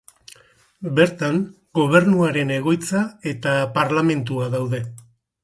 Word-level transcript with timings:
Bertan 0.99 1.37
gobernuaren 1.81 2.55
egoitza 2.57 3.03
eta 3.35 3.55
parlamentua 3.79 4.51
daude. 4.57 4.83